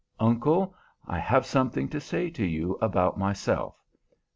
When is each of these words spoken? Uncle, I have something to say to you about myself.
Uncle, 0.19 0.73
I 1.05 1.19
have 1.19 1.45
something 1.45 1.87
to 1.89 1.99
say 2.01 2.31
to 2.31 2.43
you 2.43 2.73
about 2.81 3.19
myself. 3.19 3.75